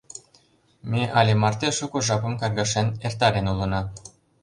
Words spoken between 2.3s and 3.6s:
каргашен эртарен